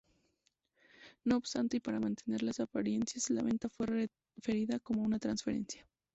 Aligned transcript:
No 1.27 1.37
obstante, 1.37 1.77
y 1.77 1.79
para 1.79 1.99
mantener 1.99 2.41
las 2.41 2.59
apariencias, 2.59 3.29
la 3.29 3.43
venta 3.43 3.69
fue 3.69 3.85
referida 4.41 4.79
como 4.79 5.03
una 5.03 5.19
transferencia. 5.19 5.85